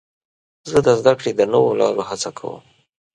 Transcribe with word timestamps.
زه 0.69 0.77
د 0.87 0.89
زدهکړې 0.99 1.31
د 1.35 1.41
نوو 1.53 1.69
لارو 1.79 2.01
هڅه 2.09 2.29
کوم. 2.37 2.63